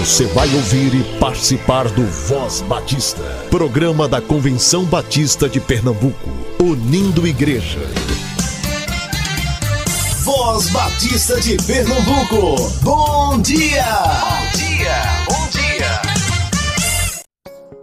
[0.00, 7.26] Você vai ouvir e participar do Voz Batista, programa da Convenção Batista de Pernambuco, unindo
[7.26, 7.80] igreja.
[10.24, 13.84] Voz Batista de Pernambuco, bom dia!
[13.84, 15.70] Bom dia, bom dia!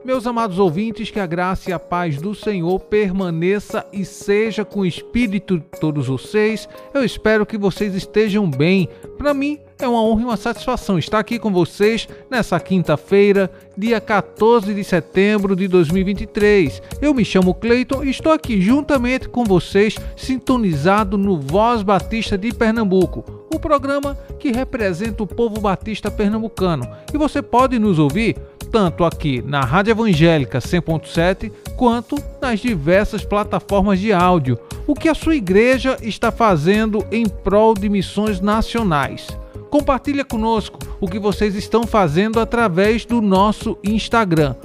[0.04, 4.80] Meus amados ouvintes, que a graça e a paz do Senhor permaneça e seja com
[4.80, 6.68] o espírito de todos vocês.
[6.96, 8.90] Eu espero que vocês estejam bem.
[9.20, 14.02] Para mim é uma honra e uma satisfação estar aqui com vocês nessa quinta-feira, dia
[14.02, 16.82] 14 de setembro de 2023.
[17.02, 22.52] Eu me chamo Cleiton e estou aqui juntamente com vocês, sintonizado no Voz Batista de
[22.52, 26.88] Pernambuco, o programa que representa o povo batista pernambucano.
[27.14, 28.36] E você pode nos ouvir
[28.72, 34.60] tanto aqui na Rádio Evangélica 100.7 quanto nas diversas plataformas de áudio.
[34.86, 39.28] O que a sua igreja está fazendo em prol de missões nacionais?
[39.70, 44.56] Compartilha conosco o que vocês estão fazendo através do nosso Instagram,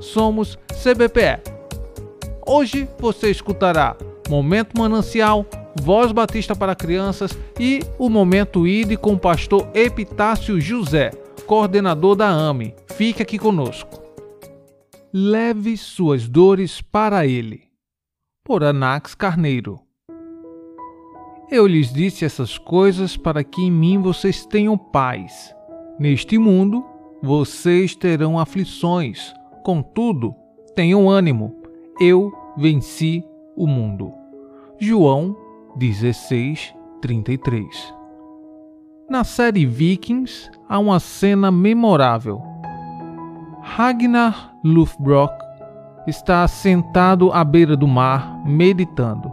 [0.00, 1.40] SomosCBPE.
[2.46, 3.96] Hoje você escutará
[4.28, 5.46] Momento Manancial,
[5.82, 11.10] Voz Batista para Crianças e o Momento ID com o pastor Epitácio José
[11.46, 12.74] coordenador da AME.
[12.96, 14.02] Fique aqui conosco.
[15.12, 17.62] Leve suas dores para ele.
[18.44, 19.85] Por Anax Carneiro.
[21.50, 25.54] Eu lhes disse essas coisas para que em mim vocês tenham paz.
[25.98, 26.84] Neste mundo
[27.22, 30.34] vocês terão aflições, contudo,
[30.74, 31.54] tenham ânimo.
[32.00, 33.24] Eu venci
[33.56, 34.12] o mundo.
[34.78, 35.36] João
[35.76, 37.96] 16, 33
[39.08, 42.42] na série Vikings há uma cena memorável.
[43.62, 45.32] Ragnar Lothbrok
[46.08, 49.32] está sentado à beira do mar, meditando.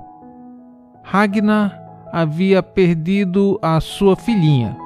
[1.02, 1.83] Ragnar
[2.14, 4.78] havia perdido a sua filhinha.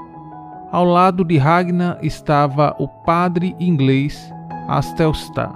[0.71, 4.33] Ao lado de Ragnar estava o padre inglês
[4.65, 5.53] Astelstar.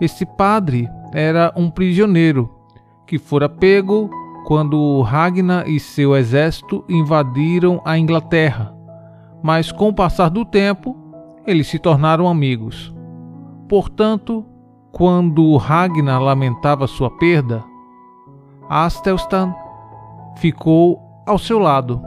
[0.00, 2.50] Esse padre era um prisioneiro
[3.06, 4.08] que fora pego
[4.46, 8.74] quando Ragnar e seu exército invadiram a Inglaterra,
[9.42, 10.96] mas com o passar do tempo,
[11.46, 12.94] eles se tornaram amigos.
[13.68, 14.44] Portanto,
[14.90, 17.62] quando Ragnar lamentava sua perda,
[18.68, 19.54] Astelstan
[20.36, 22.02] ficou ao seu lado.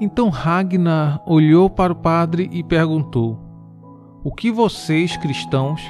[0.00, 3.38] Então Ragnar olhou para o padre e perguntou:
[4.22, 5.82] O que vocês cristãos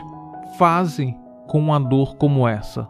[0.57, 1.19] fazem
[1.49, 2.89] com uma dor como essa?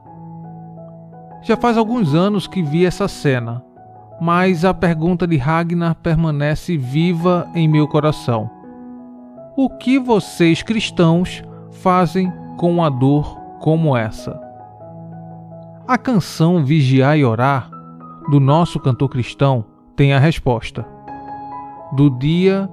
[1.43, 3.65] Já faz alguns anos que vi essa cena,
[4.21, 8.51] mas a pergunta de Ragnar permanece viva em meu coração.
[9.57, 14.39] O que vocês cristãos fazem com uma dor como essa?
[15.89, 17.71] A canção Vigiar e Orar,
[18.29, 19.65] do nosso cantor cristão,
[19.95, 20.87] tem a resposta.
[21.93, 22.69] Do dia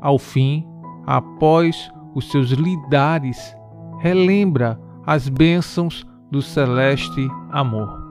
[0.00, 0.66] ao fim,
[1.06, 3.56] após os seus lidares,
[4.00, 8.04] relembra as bênçãos do celeste amor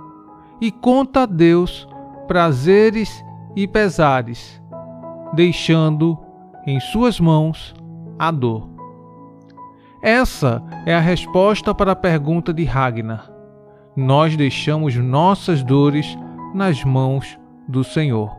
[0.61, 1.87] e conta a Deus
[2.27, 3.23] prazeres
[3.55, 4.61] e pesares,
[5.33, 6.17] deixando
[6.65, 7.73] em suas mãos
[8.17, 8.69] a dor.
[10.01, 13.29] Essa é a resposta para a pergunta de Ragnar.
[13.95, 16.17] Nós deixamos nossas dores
[16.53, 17.37] nas mãos
[17.67, 18.31] do Senhor.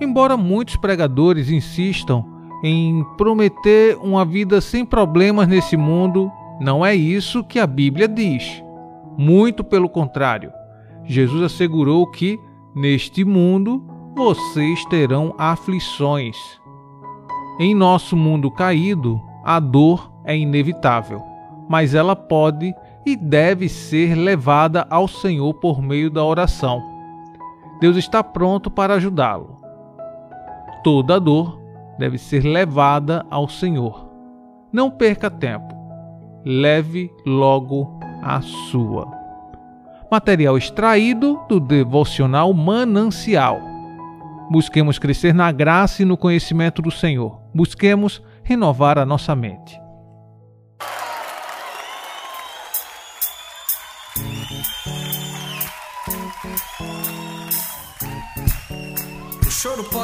[0.00, 2.24] Embora muitos pregadores insistam
[2.62, 8.62] em prometer uma vida sem problemas nesse mundo, não é isso que a Bíblia diz.
[9.16, 10.52] Muito pelo contrário.
[11.04, 12.38] Jesus assegurou que
[12.74, 13.84] neste mundo
[14.14, 16.36] vocês terão aflições.
[17.58, 21.22] Em nosso mundo caído, a dor é inevitável,
[21.68, 26.82] mas ela pode e deve ser levada ao Senhor por meio da oração.
[27.80, 29.56] Deus está pronto para ajudá-lo.
[30.82, 31.60] Toda dor
[31.98, 34.08] deve ser levada ao Senhor.
[34.72, 35.74] Não perca tempo.
[36.44, 39.18] Leve logo a sua
[40.10, 43.60] material extraído do devocional Manancial.
[44.50, 47.40] Busquemos crescer na graça e no conhecimento do Senhor.
[47.54, 49.78] Busquemos renovar a nossa mente.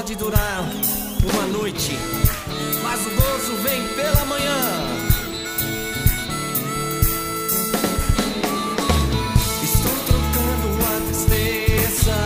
[0.05, 0.61] pode durar
[1.33, 1.93] uma noite,
[2.83, 4.61] mas o gozo vem pela manhã.
[9.63, 12.17] Estou trocando a tristeza,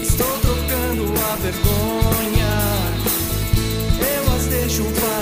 [0.00, 2.54] estou trocando a vergonha.
[4.00, 5.15] Eu as deixo para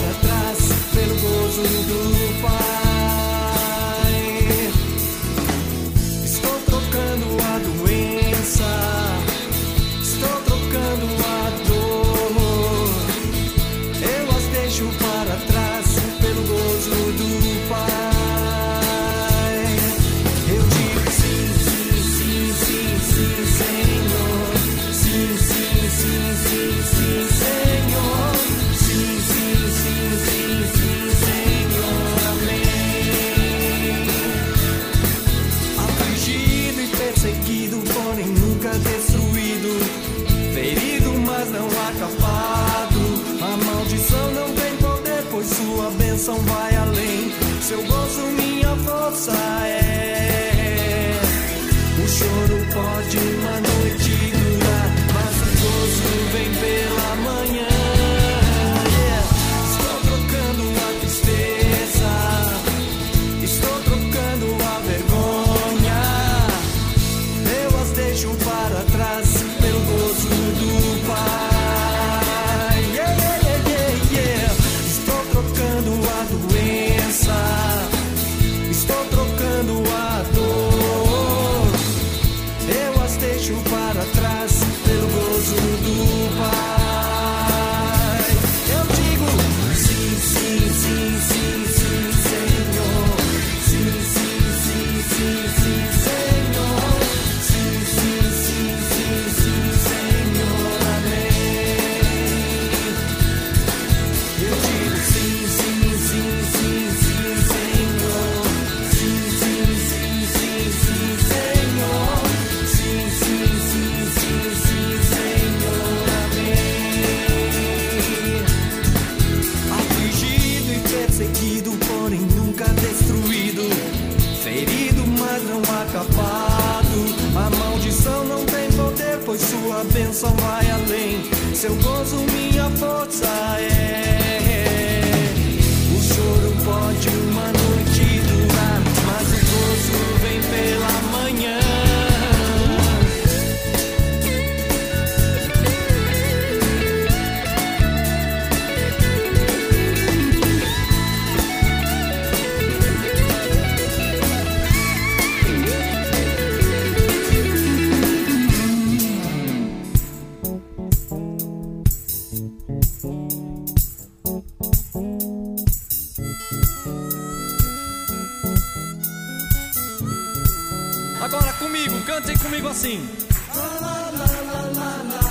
[171.58, 173.08] comigo, cantem comigo assim.
[173.54, 175.23] Eu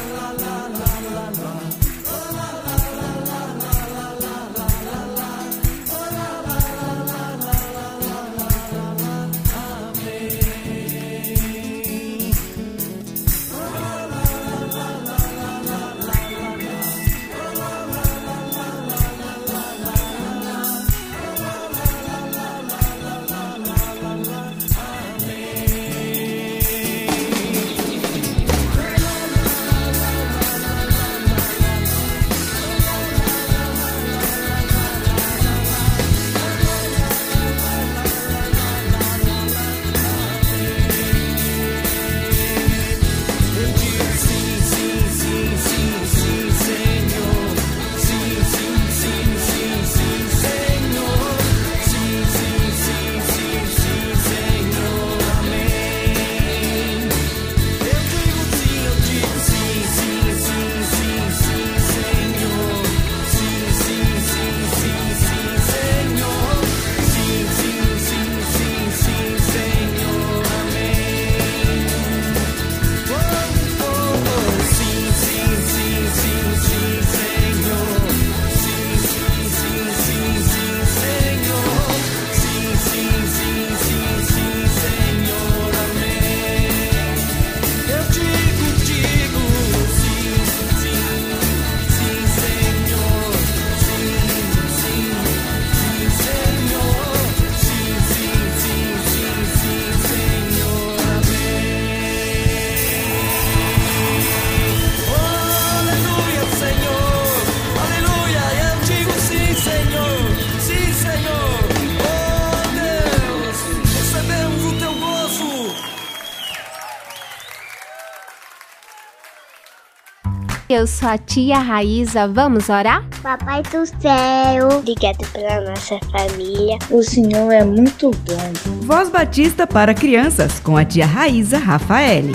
[120.73, 123.07] Eu sou a tia Raíza, vamos orar?
[123.21, 126.79] Papai do céu, obrigado pela nossa família.
[126.89, 128.81] O Senhor é muito bom.
[128.81, 132.33] Voz Batista para crianças com a tia Raíza Rafaele.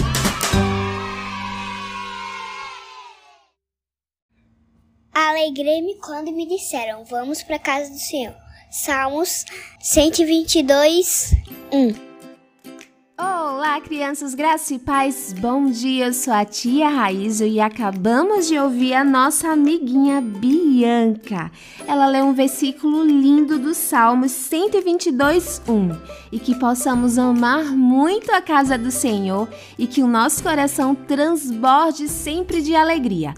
[5.12, 8.36] Alegrei-me quando me disseram: Vamos para a casa do Senhor.
[8.70, 9.46] Salmos
[9.80, 11.34] 122,
[11.72, 12.07] 1.
[13.20, 15.34] Olá, crianças, graças e paz.
[15.40, 21.50] Bom dia, eu sou a tia Raíza e acabamos de ouvir a nossa amiguinha Bianca.
[21.84, 25.90] Ela leu um versículo lindo do Salmos 122, 1.
[26.30, 32.06] E que possamos amar muito a casa do Senhor e que o nosso coração transborde
[32.06, 33.34] sempre de alegria.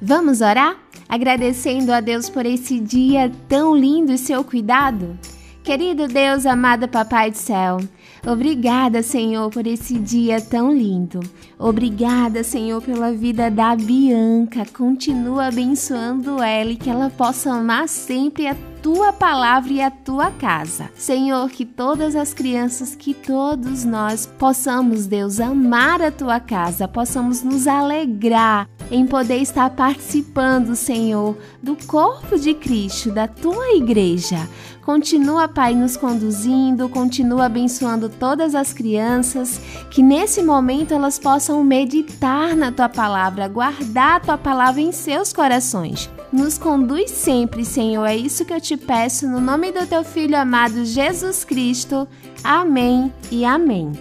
[0.00, 0.78] Vamos orar?
[1.06, 5.18] Agradecendo a Deus por esse dia tão lindo e seu cuidado?
[5.62, 7.78] Querido Deus, amado Papai do Céu,
[8.26, 11.20] obrigada, Senhor, por esse dia tão lindo.
[11.58, 14.64] Obrigada, Senhor, pela vida da Bianca.
[14.72, 20.30] Continua abençoando ela e que ela possa amar sempre a tua palavra e a tua
[20.30, 20.90] casa.
[20.94, 27.42] Senhor, que todas as crianças, que todos nós possamos, Deus, amar a tua casa, possamos
[27.42, 34.48] nos alegrar em poder estar participando, Senhor, do corpo de Cristo, da tua igreja.
[34.84, 39.58] Continua, Pai, nos conduzindo, continua abençoando todas as crianças,
[39.90, 45.32] que nesse momento elas possam meditar na tua palavra, guardar a tua palavra em seus
[45.32, 46.10] corações.
[46.30, 50.36] Nos conduz sempre, Senhor, é isso que eu te peço, no nome do teu filho
[50.36, 52.06] amado Jesus Cristo.
[52.42, 53.92] Amém e amém.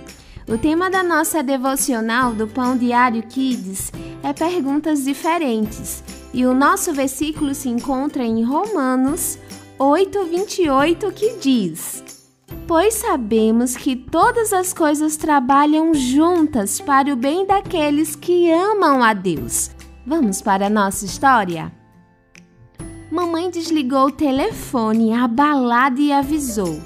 [0.47, 6.93] O tema da nossa devocional do Pão Diário Kids é perguntas diferentes, e o nosso
[6.93, 9.39] versículo se encontra em Romanos
[9.79, 12.03] 8:28 que diz:
[12.67, 19.13] Pois sabemos que todas as coisas trabalham juntas para o bem daqueles que amam a
[19.13, 19.71] Deus.
[20.05, 21.71] Vamos para a nossa história?
[23.09, 26.81] Mamãe desligou o telefone abalada e avisou.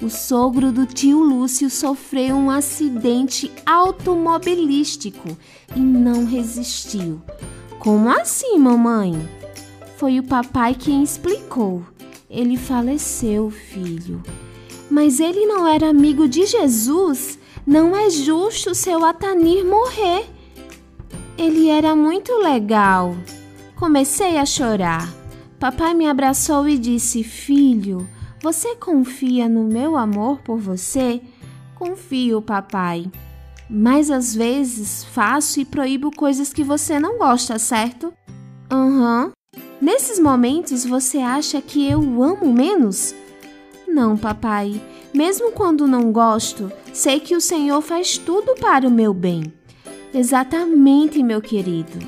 [0.00, 5.36] O sogro do tio Lúcio sofreu um acidente automobilístico
[5.74, 7.20] e não resistiu.
[7.78, 9.16] Como assim, mamãe?
[9.96, 11.82] Foi o papai quem explicou.
[12.28, 14.22] Ele faleceu, filho.
[14.90, 17.38] Mas ele não era amigo de Jesus.
[17.66, 20.26] Não é justo seu Atanir morrer.
[21.38, 23.16] Ele era muito legal.
[23.76, 25.10] Comecei a chorar.
[25.58, 28.06] Papai me abraçou e disse: Filho,
[28.42, 31.20] você confia no meu amor por você?
[31.74, 33.10] Confio, papai.
[33.68, 38.12] Mas às vezes faço e proíbo coisas que você não gosta, certo?
[38.70, 39.26] Aham.
[39.26, 39.32] Uhum.
[39.80, 43.14] Nesses momentos você acha que eu amo menos?
[43.86, 44.80] Não, papai.
[45.12, 49.52] Mesmo quando não gosto, sei que o Senhor faz tudo para o meu bem.
[50.12, 51.98] Exatamente, meu querido.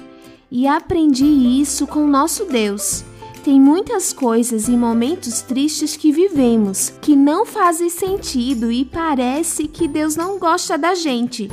[0.50, 3.04] E aprendi isso com nosso Deus.
[3.44, 9.88] Tem muitas coisas e momentos tristes que vivemos que não fazem sentido e parece que
[9.88, 11.48] Deus não gosta da gente.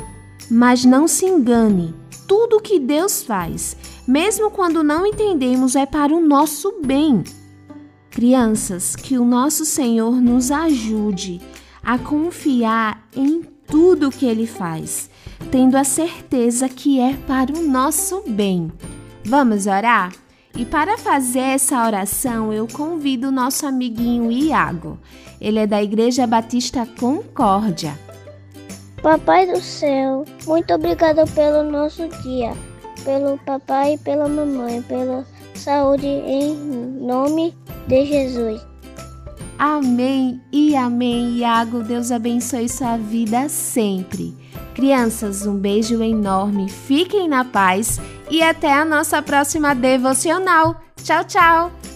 [0.50, 1.94] Mas não se engane,
[2.26, 3.76] tudo que Deus faz
[4.06, 7.24] mesmo quando não entendemos, é para o nosso bem.
[8.08, 11.40] Crianças, que o nosso Senhor nos ajude
[11.82, 15.10] a confiar em tudo que Ele faz,
[15.50, 18.70] tendo a certeza que é para o nosso bem.
[19.24, 20.12] Vamos orar?
[20.56, 24.98] E para fazer essa oração, eu convido o nosso amiguinho Iago.
[25.40, 27.98] Ele é da Igreja Batista Concórdia.
[29.02, 32.52] Papai do céu, muito obrigado pelo nosso dia
[33.06, 36.54] pelo papai e pela mamãe, pela saúde em
[37.00, 37.54] nome
[37.86, 38.60] de Jesus.
[39.58, 41.82] Amém e amém, Iago.
[41.82, 44.36] Deus abençoe sua vida sempre.
[44.74, 47.98] Crianças, um beijo enorme, fiquem na paz
[48.30, 50.80] e até a nossa próxima devocional.
[51.02, 51.95] Tchau, tchau!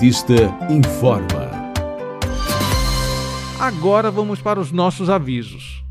[0.00, 0.34] Batista
[0.70, 1.50] informa.
[3.60, 5.84] Agora vamos para os nossos avisos.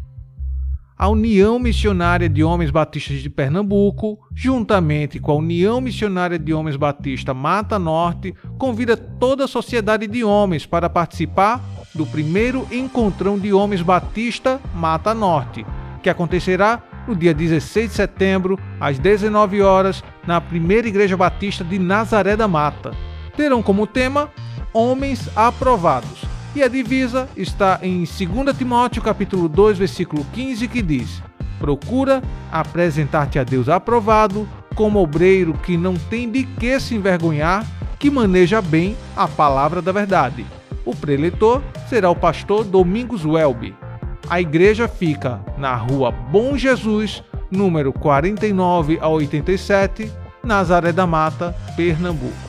[0.97, 6.75] a União Missionária de Homens Batistas de Pernambuco, juntamente com a União Missionária de Homens
[6.75, 11.61] Batista Mata Norte, convida toda a sociedade de homens para participar
[11.93, 15.63] do primeiro Encontrão de Homens Batista Mata Norte,
[16.01, 21.77] que acontecerá no dia 16 de setembro, às 19 horas, na Primeira Igreja Batista de
[21.77, 23.08] Nazaré da Mata.
[23.35, 24.29] Terão como tema
[24.73, 31.21] Homens Aprovados e a divisa está em 2 Timóteo capítulo 2, versículo 15, que diz:
[31.59, 37.65] Procura apresentar-te a Deus aprovado, como obreiro que não tem de que se envergonhar,
[37.99, 40.45] que maneja bem a palavra da verdade.
[40.85, 43.75] O preletor será o pastor Domingos Welby.
[44.29, 50.11] A igreja fica na rua Bom Jesus, número 49 a 87,
[50.43, 52.48] Nazaré da Mata, Pernambuco.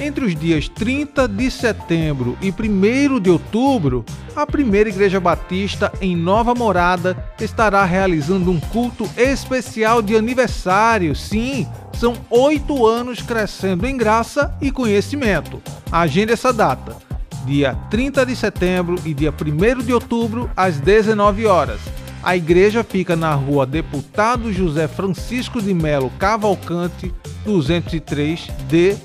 [0.00, 4.04] Entre os dias 30 de setembro e 1 de outubro,
[4.36, 11.16] a primeira Igreja Batista em Nova Morada estará realizando um culto especial de aniversário.
[11.16, 15.60] Sim, são oito anos crescendo em graça e conhecimento.
[15.90, 16.96] Agende essa data,
[17.44, 21.80] dia 30 de setembro e dia 1 de outubro, às 19 horas.
[22.22, 27.12] A igreja fica na rua Deputado José Francisco de Melo Cavalcante,
[27.44, 28.96] 203D,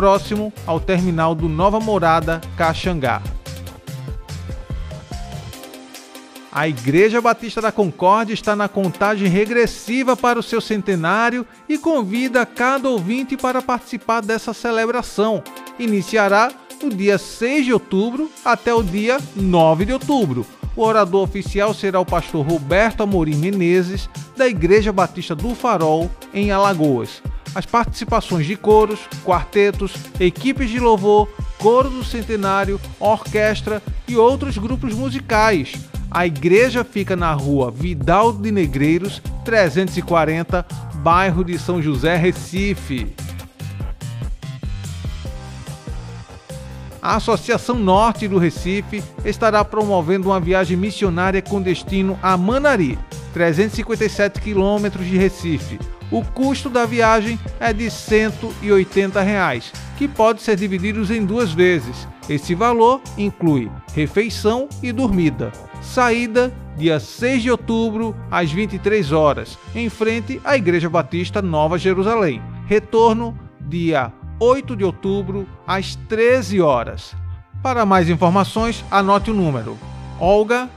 [0.00, 3.20] próximo ao terminal do Nova Morada, Caxangá.
[6.50, 12.46] A Igreja Batista da Concórdia está na contagem regressiva para o seu centenário e convida
[12.46, 15.44] cada ouvinte para participar dessa celebração.
[15.78, 16.50] Iniciará
[16.82, 20.46] no dia 6 de outubro até o dia 9 de outubro.
[20.76, 26.50] O orador oficial será o pastor Roberto Amorim Menezes, da Igreja Batista do Farol, em
[26.50, 27.22] Alagoas
[27.54, 31.28] as participações de coros, quartetos, equipes de louvor,
[31.58, 35.72] coro do centenário, orquestra e outros grupos musicais.
[36.10, 43.14] A igreja fica na rua Vidal de Negreiros, 340, bairro de São José, Recife.
[47.02, 52.98] A Associação Norte do Recife estará promovendo uma viagem missionária com destino a Manari,
[53.32, 55.78] 357 quilômetros de Recife,
[56.10, 62.08] o custo da viagem é de 180 reais, que pode ser dividido em duas vezes.
[62.28, 65.52] Esse valor inclui refeição e dormida.
[65.80, 72.42] Saída dia 6 de outubro às 23 horas, em frente à Igreja Batista Nova Jerusalém.
[72.66, 77.14] Retorno dia 8 de outubro às 13 horas.
[77.62, 79.76] Para mais informações, anote o número:
[80.18, 80.70] Olga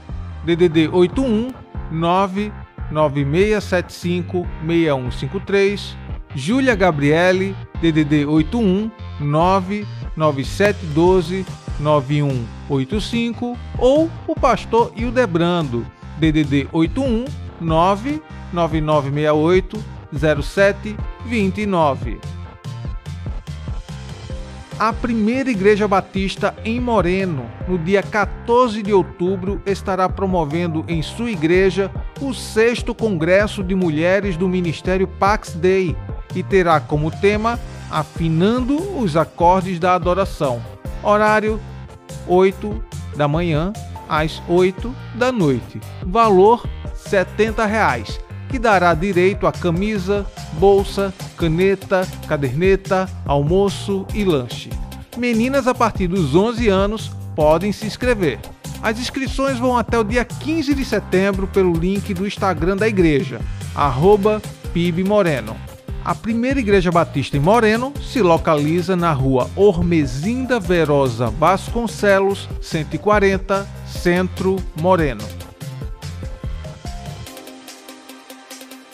[0.44, 1.50] DDD 81
[1.90, 2.52] 9
[2.90, 5.96] 9675 6153,
[6.34, 11.46] Júlia Gabriele, DDD 81 99712
[11.80, 15.86] 9185 ou o pastor Hildebrando,
[16.18, 17.24] DDD 81
[17.60, 22.20] 99968 0729
[24.78, 31.30] a primeira Igreja Batista em Moreno, no dia 14 de outubro, estará promovendo em sua
[31.30, 35.96] igreja o sexto Congresso de Mulheres do Ministério Pax Dei
[36.34, 37.58] e terá como tema
[37.90, 40.60] Afinando os Acordes da Adoração.
[41.02, 41.60] Horário
[42.26, 42.82] 8
[43.16, 43.72] da manhã
[44.08, 45.80] às 8 da noite.
[46.02, 47.64] Valor R$ 70.
[47.64, 48.20] Reais
[48.54, 54.70] que dará direito a camisa, bolsa, caneta, caderneta, almoço e lanche.
[55.16, 58.38] Meninas a partir dos 11 anos podem se inscrever.
[58.82, 63.40] As inscrições vão até o dia 15 de setembro pelo link do Instagram da igreja,
[63.74, 65.56] arroba PIBMoreno.
[66.04, 74.56] A primeira igreja batista em Moreno se localiza na rua Ormezinda Verosa Vasconcelos, 140, Centro
[74.78, 75.43] Moreno.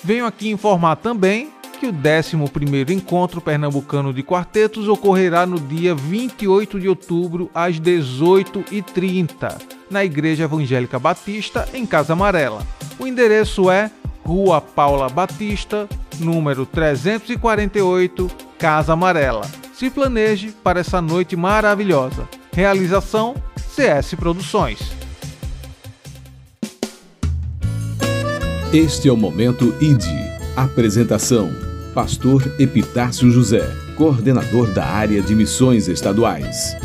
[0.02, 6.78] Venho aqui informar também que o 11º Encontro Pernambucano de Quartetos ocorrerá no dia 28
[6.78, 9.58] de outubro às 18h30,
[9.90, 12.66] na Igreja Evangélica Batista, em Casa Amarela.
[12.98, 13.90] O endereço é
[14.22, 19.46] Rua Paula Batista, número 348, Casa Amarela.
[19.72, 22.28] Se planeje para essa noite maravilhosa.
[22.52, 24.99] Realização CS Produções.
[28.72, 30.04] Este é o Momento ID.
[30.54, 31.50] Apresentação:
[31.92, 36.76] Pastor Epitácio José, coordenador da área de missões estaduais.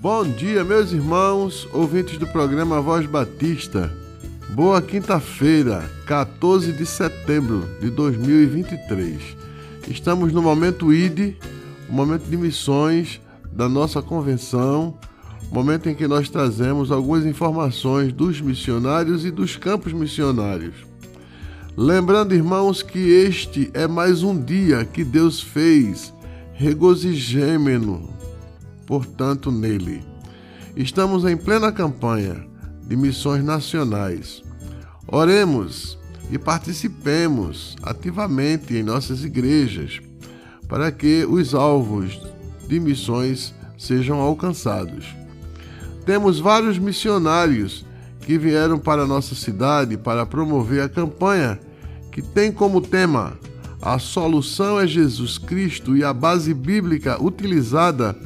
[0.00, 3.92] Bom dia, meus irmãos, ouvintes do programa Voz Batista.
[4.54, 9.20] Boa quinta-feira, 14 de setembro de 2023.
[9.88, 11.34] Estamos no Momento ID,
[11.86, 13.20] o momento de missões
[13.52, 14.96] da nossa convenção,
[15.52, 20.74] momento em que nós trazemos algumas informações dos missionários e dos campos missionários.
[21.76, 26.12] Lembrando, irmãos, que este é mais um dia que Deus fez,
[26.54, 28.08] regozijemo
[28.86, 30.02] portanto, nele.
[30.74, 32.46] Estamos em plena campanha
[32.86, 34.42] de missões nacionais.
[35.06, 35.98] Oremos
[36.30, 40.00] e participemos ativamente em nossas igrejas
[40.66, 42.18] para que os alvos
[42.66, 45.21] de missões sejam alcançados.
[46.04, 47.84] Temos vários missionários
[48.20, 51.58] que vieram para nossa cidade para promover a campanha
[52.10, 53.38] que tem como tema
[53.80, 58.16] A solução é Jesus Cristo e a base bíblica utilizada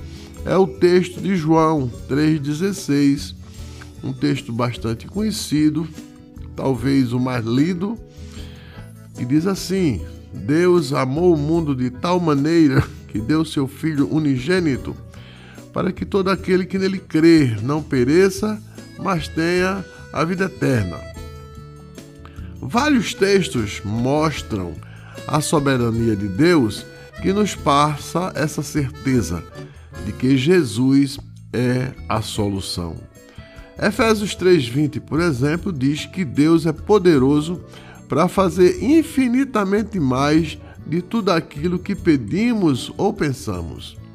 [0.45, 3.35] é o texto de João 3,16,
[4.05, 5.89] um texto bastante conhecido,
[6.55, 7.99] talvez o mais lido,
[9.17, 10.01] que diz assim:
[10.33, 14.97] Deus amou o mundo de tal maneira que deu seu Filho unigênito,
[15.77, 18.59] para que todo aquele que nele crer não pereça,
[18.99, 20.97] mas tenha a vida eterna.
[22.59, 24.75] Vários textos mostram
[25.29, 26.87] a soberania de Deus
[27.21, 29.45] que nos passa essa certeza
[30.07, 31.19] de que Jesus
[31.53, 32.97] é a solução.
[33.79, 37.61] Efésios 3:20, por exemplo, diz que Deus é poderoso
[38.09, 44.06] para fazer infinitamente mais de tudo aquilo que pedimos ou pensamos.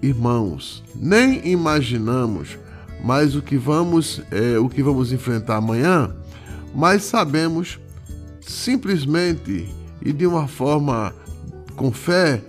[0.00, 2.56] Irmãos, nem imaginamos
[3.02, 6.14] mais o que vamos é, o que vamos enfrentar amanhã,
[6.74, 7.78] mas sabemos
[8.40, 9.68] simplesmente
[10.00, 11.12] e de uma forma
[11.76, 12.42] com fé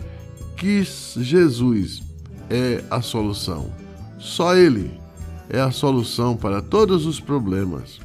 [0.55, 2.01] que Jesus
[2.49, 3.71] é a solução.
[4.17, 4.91] Só Ele
[5.49, 7.99] é a solução para todos os problemas.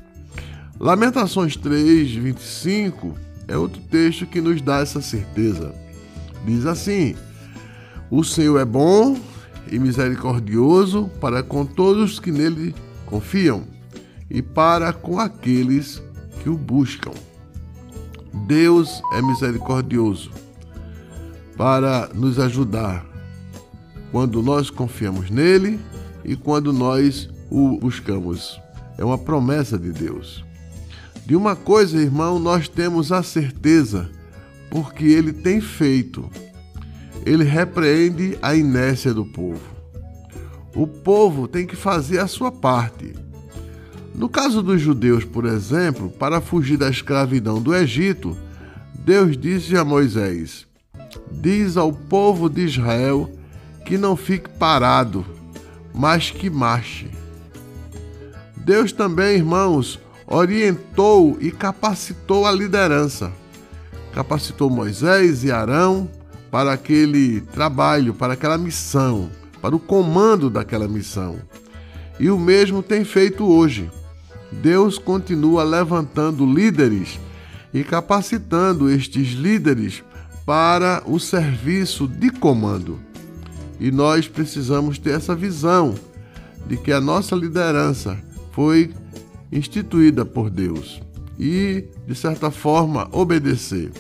[0.80, 3.14] Lamentações 3, 25
[3.46, 5.74] é outro texto que nos dá essa certeza.
[6.46, 7.14] Diz assim:
[8.11, 9.16] O Senhor é bom
[9.70, 12.74] e misericordioso para com todos que nele
[13.07, 13.64] confiam
[14.31, 16.03] e para com aqueles
[16.42, 17.12] que o buscam.
[18.46, 20.31] Deus é misericordioso
[21.57, 23.07] para nos ajudar
[24.11, 25.81] quando nós confiamos nele
[26.24, 28.61] e quando nós o buscamos.
[28.98, 30.44] É uma promessa de Deus.
[31.27, 34.11] De uma coisa, irmão, nós temos a certeza,
[34.70, 36.31] porque ele tem feito.
[37.24, 39.61] Ele repreende a inércia do povo.
[40.74, 43.14] O povo tem que fazer a sua parte.
[44.14, 48.37] No caso dos judeus, por exemplo, para fugir da escravidão do Egito,
[48.94, 50.66] Deus disse a Moisés:
[51.31, 53.31] Diz ao povo de Israel
[53.85, 55.24] que não fique parado,
[55.92, 57.11] mas que marche.
[58.57, 63.31] Deus também, irmãos, orientou e capacitou a liderança.
[64.12, 66.09] Capacitou Moisés e Arão
[66.54, 69.28] para aquele trabalho, para aquela missão,
[69.60, 71.40] para o comando daquela missão.
[72.20, 73.90] E o mesmo tem feito hoje.
[74.52, 77.18] Deus continua levantando líderes
[77.72, 80.04] e capacitando estes líderes
[80.46, 83.00] para o serviço de comando.
[83.80, 85.96] E nós precisamos ter essa visão
[86.68, 88.16] de que a nossa liderança
[88.52, 88.94] foi
[89.50, 91.02] instituída por Deus
[91.36, 93.90] e, de certa forma, obedecer.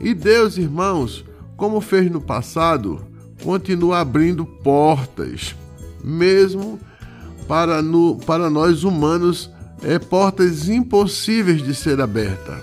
[0.00, 1.22] E Deus, irmãos,
[1.58, 3.04] como fez no passado,
[3.44, 5.54] continua abrindo portas,
[6.02, 6.80] mesmo
[7.46, 9.50] para, no, para nós humanos,
[9.82, 12.62] é portas impossíveis de ser aberta,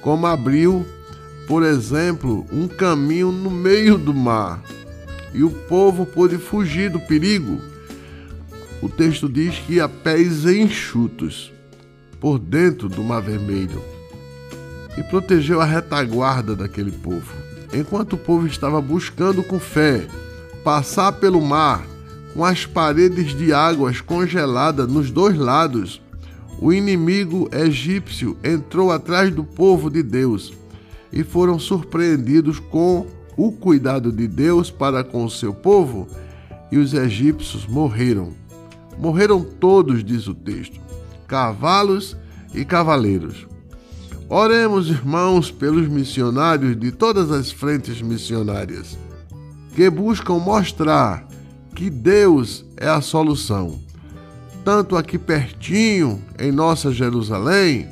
[0.00, 0.86] como abriu,
[1.46, 4.62] por exemplo, um caminho no meio do mar
[5.34, 7.60] e o povo pôde fugir do perigo.
[8.80, 11.52] O texto diz que a pés enxutos
[12.18, 13.97] por dentro do Mar Vermelho
[14.98, 17.32] e protegeu a retaguarda daquele povo.
[17.72, 20.06] Enquanto o povo estava buscando com fé
[20.64, 21.86] passar pelo mar
[22.34, 26.02] com as paredes de águas congeladas nos dois lados,
[26.60, 30.52] o inimigo egípcio entrou atrás do povo de Deus
[31.12, 33.06] e foram surpreendidos com
[33.36, 36.08] o cuidado de Deus para com o seu povo,
[36.72, 38.32] e os egípcios morreram.
[38.98, 40.80] Morreram todos, diz o texto,
[41.26, 42.16] cavalos
[42.52, 43.46] e cavaleiros.
[44.30, 48.98] Oremos, irmãos, pelos missionários de todas as frentes missionárias,
[49.74, 51.26] que buscam mostrar
[51.74, 53.78] que Deus é a solução,
[54.62, 57.88] tanto aqui pertinho, em nossa Jerusalém,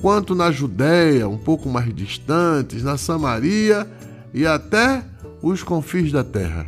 [0.00, 3.88] quanto na Judéia, um pouco mais distantes, na Samaria
[4.34, 5.04] e até
[5.40, 6.66] os confins da terra.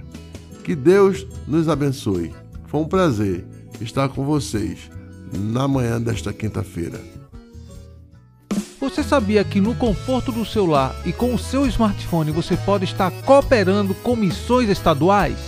[0.62, 2.32] Que Deus nos abençoe.
[2.68, 3.44] Foi um prazer
[3.80, 4.88] estar com vocês
[5.32, 7.00] na manhã desta quinta-feira.
[8.90, 12.84] Você sabia que no conforto do seu lar e com o seu smartphone você pode
[12.84, 15.38] estar cooperando com missões estaduais?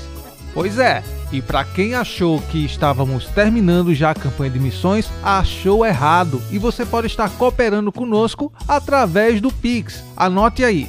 [0.54, 1.02] Pois é,
[1.32, 6.58] e para quem achou que estávamos terminando já a campanha de missões, achou errado e
[6.58, 10.04] você pode estar cooperando conosco através do Pix.
[10.16, 10.88] Anote aí: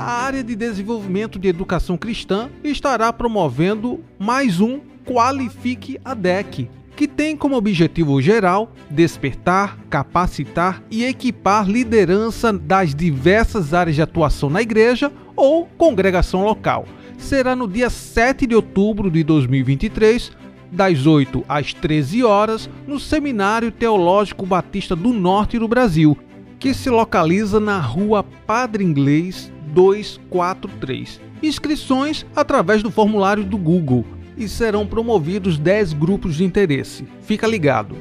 [0.04, 7.08] a área de desenvolvimento de educação cristã estará promovendo mais um Qualifique a DEC, que
[7.08, 14.62] tem como objetivo geral despertar, capacitar e equipar liderança das diversas áreas de atuação na
[14.62, 16.86] igreja ou congregação local.
[17.18, 20.34] Será no dia 7 de outubro de 2023,
[20.74, 26.18] das 8 às 13 horas, no Seminário Teológico Batista do Norte do Brasil,
[26.60, 31.22] que se localiza na Rua Padre Inglês, 243.
[31.42, 34.06] Inscrições através do formulário do Google
[34.36, 37.06] e serão promovidos 10 grupos de interesse.
[37.22, 37.96] Fica ligado.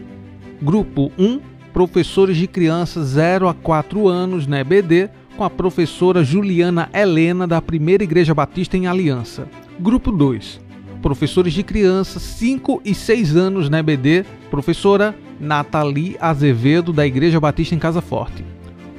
[0.63, 1.41] Grupo 1,
[1.73, 7.61] professores de crianças 0 a 4 anos na EBD, com a professora Juliana Helena da
[7.61, 9.49] Primeira Igreja Batista em Aliança.
[9.81, 10.61] Grupo 2,
[11.03, 17.75] professores de crianças 5 e 6 anos na EBD, professora Nathalie Azevedo da Igreja Batista
[17.75, 18.45] em Casa Forte.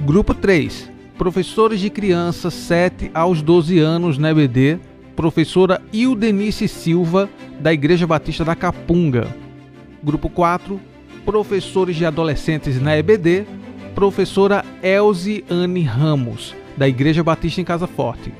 [0.01, 4.79] Grupo 3, professores de crianças 7 aos 12 anos na EBD,
[5.15, 9.33] professora Ildenice Silva, da Igreja Batista da Capunga.
[10.03, 10.79] Grupo 4,
[11.25, 13.45] professores de adolescentes na EBD,
[13.95, 18.33] professora Elze Anne Ramos, da Igreja Batista em Casa Forte.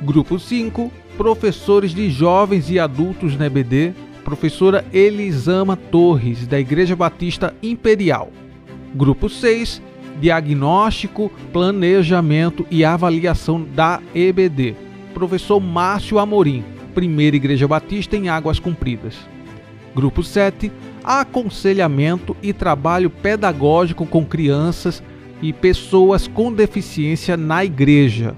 [0.00, 3.92] Grupo 5, professores de jovens e adultos na EBD,
[4.24, 8.32] professora Elisama Torres, da Igreja Batista Imperial.
[8.94, 9.82] Grupo 6,
[10.18, 14.74] Diagnóstico, Planejamento e Avaliação da EBD.
[15.12, 19.14] Professor Márcio Amorim, Primeira Igreja Batista em Águas Compridas.
[19.94, 20.72] Grupo 7,
[21.04, 25.02] Aconselhamento e Trabalho Pedagógico com Crianças
[25.42, 28.34] e Pessoas com Deficiência na Igreja.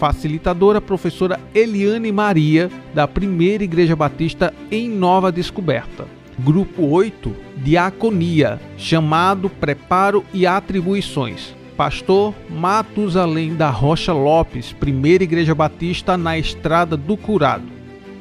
[0.00, 6.06] Facilitadora professora Eliane Maria, da Primeira Igreja Batista em Nova Descoberta.
[6.38, 11.54] Grupo 8, Diaconia, chamado Preparo e Atribuições.
[11.76, 17.68] Pastor Matusalém da Rocha Lopes, Primeira Igreja Batista na Estrada do Curado.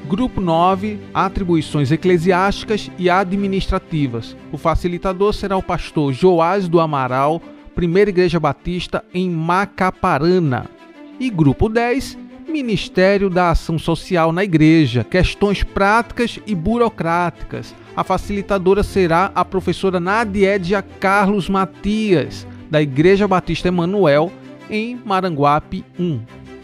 [0.06, 4.36] Grupo 9, Atribuições Eclesiásticas e Administrativas.
[4.52, 7.42] O facilitador será o pastor Joás do Amaral,
[7.74, 10.79] Primeira Igreja Batista em Macaparana.
[11.20, 17.76] E grupo 10, Ministério da Ação Social na Igreja, questões práticas e burocráticas.
[17.94, 24.32] A facilitadora será a professora Nadiedia Carlos Matias, da Igreja Batista Emanuel,
[24.70, 26.22] em Maranguape 1.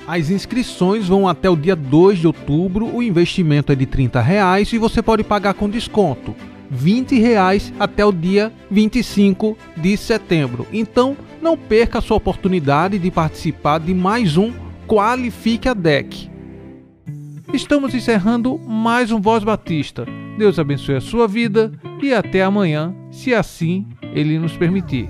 [0.07, 4.71] As inscrições vão até o dia 2 de outubro, o investimento é de 30 reais
[4.71, 6.33] e você pode pagar com desconto.
[6.69, 10.65] 20 reais até o dia 25 de setembro.
[10.71, 14.51] Então, não perca a sua oportunidade de participar de mais um
[14.88, 16.27] Qualifique a DEC.
[17.53, 20.08] Estamos encerrando mais um Voz Batista.
[20.39, 25.08] Deus abençoe a sua vida e até amanhã, se assim Ele nos permitir.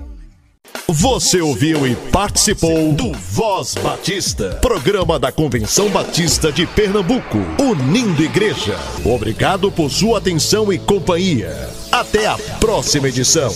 [0.86, 8.78] Você ouviu e participou do Voz Batista, programa da Convenção Batista de Pernambuco, unindo igreja.
[9.06, 11.70] Obrigado por sua atenção e companhia.
[11.90, 13.50] Até a próxima edição.